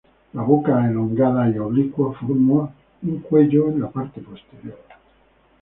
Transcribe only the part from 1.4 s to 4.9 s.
y oblicua, forma un cuello en la parte posterior.